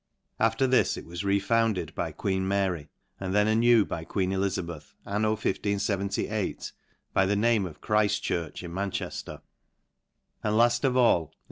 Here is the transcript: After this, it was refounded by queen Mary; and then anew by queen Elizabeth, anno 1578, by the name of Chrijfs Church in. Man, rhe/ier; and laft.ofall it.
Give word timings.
After 0.39 0.65
this, 0.65 0.97
it 0.97 1.05
was 1.05 1.23
refounded 1.23 1.93
by 1.93 2.11
queen 2.11 2.47
Mary; 2.47 2.89
and 3.19 3.35
then 3.35 3.47
anew 3.47 3.85
by 3.85 4.03
queen 4.03 4.31
Elizabeth, 4.31 4.95
anno 5.05 5.33
1578, 5.33 6.71
by 7.13 7.27
the 7.27 7.35
name 7.35 7.67
of 7.67 7.81
Chrijfs 7.81 8.19
Church 8.19 8.63
in. 8.63 8.73
Man, 8.73 8.89
rhe/ier; 8.89 9.41
and 10.43 10.57
laft.ofall 10.57 11.29
it. 11.29 11.35